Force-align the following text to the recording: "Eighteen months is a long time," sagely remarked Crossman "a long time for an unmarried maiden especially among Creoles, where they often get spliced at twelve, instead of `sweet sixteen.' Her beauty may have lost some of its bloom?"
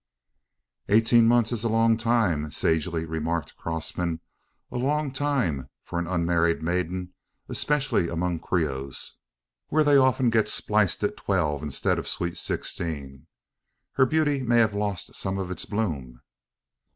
"Eighteen 0.89 1.27
months 1.27 1.51
is 1.51 1.63
a 1.63 1.69
long 1.69 1.95
time," 1.95 2.49
sagely 2.49 3.05
remarked 3.05 3.55
Crossman 3.55 4.19
"a 4.71 4.77
long 4.79 5.11
time 5.11 5.69
for 5.83 5.99
an 5.99 6.07
unmarried 6.07 6.63
maiden 6.63 7.13
especially 7.47 8.09
among 8.09 8.39
Creoles, 8.39 9.19
where 9.67 9.83
they 9.83 9.97
often 9.97 10.31
get 10.31 10.49
spliced 10.49 11.03
at 11.03 11.17
twelve, 11.17 11.61
instead 11.61 11.99
of 11.99 12.07
`sweet 12.07 12.35
sixteen.' 12.37 13.27
Her 13.91 14.07
beauty 14.07 14.41
may 14.41 14.57
have 14.57 14.73
lost 14.73 15.13
some 15.13 15.37
of 15.37 15.51
its 15.51 15.65
bloom?" 15.65 16.21